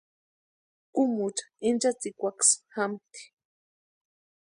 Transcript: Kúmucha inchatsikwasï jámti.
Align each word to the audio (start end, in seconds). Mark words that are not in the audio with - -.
Kúmucha 0.93 1.45
inchatsikwasï 1.67 2.53
jámti. 2.73 3.21